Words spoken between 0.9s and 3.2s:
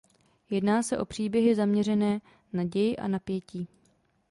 o příběhy zaměřené na děj a